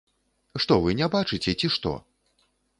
[0.65, 1.95] Што вы не бачыце, ці што?